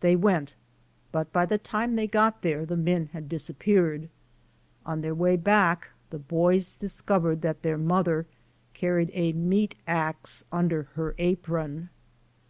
[0.00, 0.54] They went
[1.12, 4.08] but by the time they got there the men had disappeared.
[4.86, 8.24] On their way back the boys discovered that their mother
[8.72, 11.90] carried a meat ax under her apron.